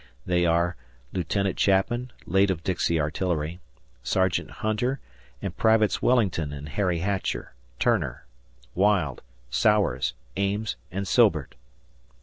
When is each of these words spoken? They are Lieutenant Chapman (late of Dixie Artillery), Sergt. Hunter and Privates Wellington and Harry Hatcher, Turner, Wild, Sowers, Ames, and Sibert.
They 0.25 0.47
are 0.47 0.75
Lieutenant 1.13 1.57
Chapman 1.57 2.11
(late 2.25 2.49
of 2.49 2.63
Dixie 2.63 2.99
Artillery), 2.99 3.59
Sergt. 4.03 4.49
Hunter 4.49 4.99
and 5.43 5.55
Privates 5.55 6.01
Wellington 6.01 6.51
and 6.51 6.69
Harry 6.69 7.01
Hatcher, 7.01 7.53
Turner, 7.77 8.25
Wild, 8.73 9.21
Sowers, 9.51 10.15
Ames, 10.37 10.75
and 10.91 11.07
Sibert. 11.07 11.53